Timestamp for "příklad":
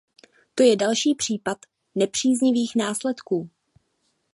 1.15-1.57